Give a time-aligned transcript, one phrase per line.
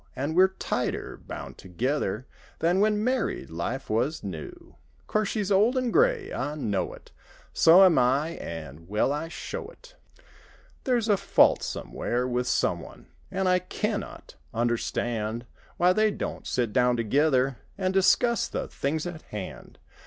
[0.15, 2.25] An' we're tighter bound together
[2.57, 4.75] Than when married life was new.
[5.05, 7.11] 'Course she's old an' gray—I know it.
[7.53, 9.95] So am I, an' well I show it.
[10.85, 13.09] There's a fault somewhere with someone!
[13.29, 15.45] An' I can not understand
[15.77, 19.77] Why they don't sit down together An' discuss the things at hand.